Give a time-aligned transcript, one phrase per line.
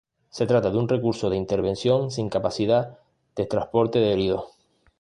[0.31, 2.97] Se trata de un recurso de intervención sin capacidad
[3.35, 4.45] de transporte de heridos.